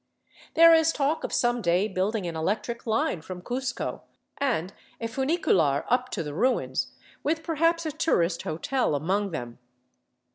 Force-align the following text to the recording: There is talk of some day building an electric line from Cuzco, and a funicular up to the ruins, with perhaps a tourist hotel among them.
There 0.55 0.73
is 0.73 0.91
talk 0.91 1.23
of 1.23 1.31
some 1.31 1.61
day 1.61 1.87
building 1.87 2.25
an 2.25 2.35
electric 2.35 2.87
line 2.87 3.21
from 3.21 3.43
Cuzco, 3.43 4.01
and 4.39 4.73
a 4.99 5.05
funicular 5.07 5.85
up 5.89 6.09
to 6.09 6.23
the 6.23 6.33
ruins, 6.33 6.93
with 7.21 7.43
perhaps 7.43 7.85
a 7.85 7.91
tourist 7.91 8.41
hotel 8.41 8.95
among 8.95 9.29
them. 9.29 9.59